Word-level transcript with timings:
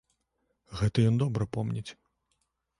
Гэта 0.79 1.05
ён 1.11 1.21
добра 1.25 1.43
помніць. 1.53 1.87